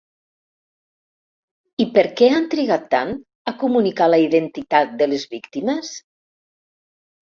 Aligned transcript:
I 1.85 1.87
per 1.99 2.05
què 2.23 2.31
han 2.39 2.49
trigat 2.55 2.89
tant, 2.97 3.15
a 3.53 3.55
comunicar 3.67 4.11
la 4.15 4.23
identitat 4.27 5.01
de 5.05 5.13
les 5.15 5.31
víctimes? 5.39 5.97